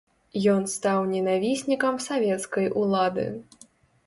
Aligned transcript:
Ён 0.53 0.63
стаў 0.75 0.99
ненавіснікам 1.11 2.01
савецкай 2.07 2.71
улады. 2.85 3.29